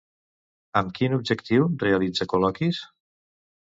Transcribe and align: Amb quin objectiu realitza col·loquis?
Amb 0.81 0.95
quin 0.99 1.17
objectiu 1.19 1.67
realitza 1.85 2.27
col·loquis? 2.33 2.81